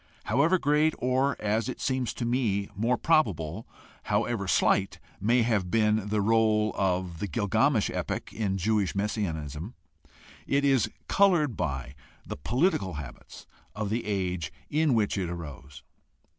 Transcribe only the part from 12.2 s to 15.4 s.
the political habits of the age in which it